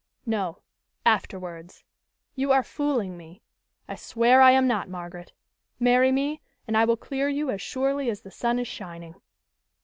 "No, 0.25 0.63
afterwards." 1.05 1.83
"You 2.33 2.51
are 2.51 2.63
fooling 2.63 3.17
me." 3.17 3.43
"I 3.87 3.93
swear 3.93 4.41
I 4.41 4.49
am 4.49 4.65
not, 4.65 4.89
Margaret. 4.89 5.31
Marry 5.79 6.11
me, 6.11 6.41
and 6.67 6.75
I 6.75 6.85
will 6.85 6.97
clear 6.97 7.29
you 7.29 7.51
as 7.51 7.61
surely 7.61 8.09
as 8.09 8.21
the 8.21 8.31
sun 8.31 8.57
is 8.57 8.67
shining." 8.67 9.13